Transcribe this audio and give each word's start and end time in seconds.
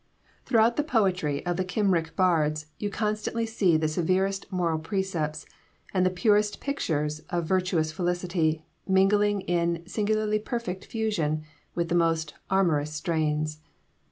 Throughout 0.47 0.77
the 0.77 0.83
poetry 0.83 1.45
of 1.45 1.57
the 1.57 1.63
Cymric 1.63 2.15
bards 2.15 2.65
you 2.79 2.89
constantly 2.89 3.45
see 3.45 3.77
the 3.77 3.87
severest 3.87 4.51
moral 4.51 4.79
precepts, 4.79 5.45
and 5.93 6.03
the 6.03 6.09
purest 6.09 6.59
pictures 6.59 7.19
of 7.29 7.45
virtuous 7.45 7.91
felicity, 7.91 8.65
mingling 8.87 9.41
in 9.41 9.83
singularly 9.85 10.39
perfect 10.39 10.85
fusion 10.87 11.43
with 11.75 11.89
the 11.89 11.93
most 11.93 12.33
amorous 12.49 12.91
strains. 12.93 13.59